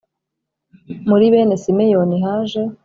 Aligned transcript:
Muri 1.09 1.25
bene 1.33 1.55
Simeyoni 1.63 2.17
haje 2.25 2.61